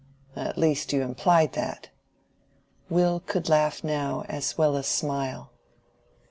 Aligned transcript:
At 0.35 0.57
least, 0.57 0.93
you 0.93 1.03
implied 1.03 1.53
that." 1.53 1.89
Will 2.89 3.19
could 3.19 3.49
laugh 3.49 3.83
now 3.83 4.25
as 4.27 4.57
well 4.57 4.75
as 4.75 4.87
smile. 4.87 5.51